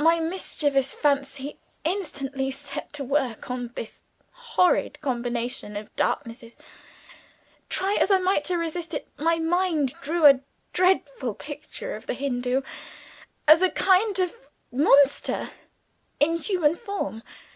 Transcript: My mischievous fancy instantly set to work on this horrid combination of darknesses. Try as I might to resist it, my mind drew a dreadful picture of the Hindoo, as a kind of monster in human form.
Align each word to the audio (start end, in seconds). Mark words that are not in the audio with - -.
My 0.00 0.18
mischievous 0.18 0.92
fancy 0.94 1.60
instantly 1.84 2.50
set 2.50 2.92
to 2.94 3.04
work 3.04 3.52
on 3.52 3.70
this 3.76 4.02
horrid 4.32 5.00
combination 5.00 5.76
of 5.76 5.94
darknesses. 5.94 6.56
Try 7.68 7.94
as 7.94 8.10
I 8.10 8.18
might 8.18 8.42
to 8.46 8.58
resist 8.58 8.94
it, 8.94 9.06
my 9.16 9.38
mind 9.38 9.94
drew 10.00 10.26
a 10.26 10.40
dreadful 10.72 11.34
picture 11.36 11.94
of 11.94 12.08
the 12.08 12.14
Hindoo, 12.14 12.62
as 13.46 13.62
a 13.62 13.70
kind 13.70 14.18
of 14.18 14.50
monster 14.72 15.50
in 16.18 16.34
human 16.34 16.74
form. 16.74 17.22